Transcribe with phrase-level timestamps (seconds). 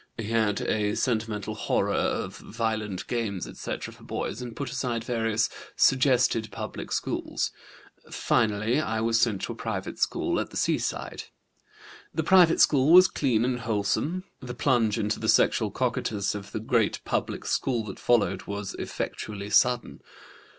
[0.17, 5.47] He had a sentimental horror of violent games, etc., for boys, and put aside various
[5.75, 7.51] suggested public schools.
[8.09, 11.25] Finally I was sent to a private school at the seaside.
[12.15, 14.23] "The private school was clean and wholesome.
[14.39, 19.51] The plunge into the sexual cocytus of the great public school that followed was effectually
[19.51, 20.01] sudden.